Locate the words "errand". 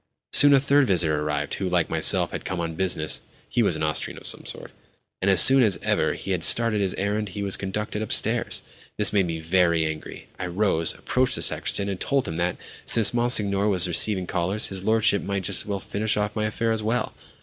6.95-7.29